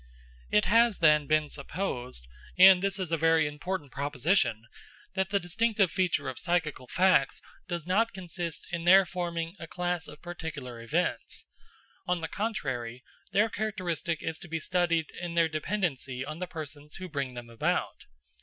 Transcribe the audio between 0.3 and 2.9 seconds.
It has, then, been supposed and